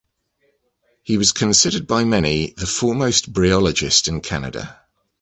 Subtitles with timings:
[1.03, 4.79] He was considered by many "the foremost bryologist in Canada".